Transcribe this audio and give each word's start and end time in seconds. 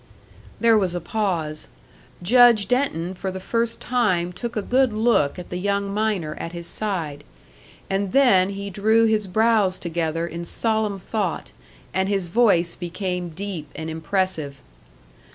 There 0.59 0.79
was 0.79 0.95
a 0.95 0.99
pause. 0.99 1.67
Judge 2.23 2.67
Denton 2.67 3.13
for 3.13 3.29
the 3.29 3.39
first 3.39 3.79
time 3.79 4.33
took 4.33 4.55
a 4.57 4.63
good 4.63 4.91
look 4.91 5.37
at 5.37 5.51
the 5.51 5.57
young 5.57 5.93
miner 5.93 6.33
at 6.39 6.53
his 6.53 6.65
side; 6.65 7.23
and 7.87 8.11
then 8.11 8.49
he 8.49 8.71
drew 8.71 9.05
his 9.05 9.27
brows 9.27 9.77
together 9.77 10.25
in 10.25 10.43
solemn 10.43 10.97
thought, 10.97 11.51
and 11.93 12.09
his 12.09 12.29
voice 12.29 12.73
became 12.73 13.29
deep 13.29 13.69
and 13.75 13.91
impressive. 13.91 14.59